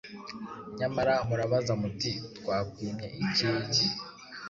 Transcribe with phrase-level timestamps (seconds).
[0.77, 3.47] Nyamara murabaza muti ‘Twakwimye iki?’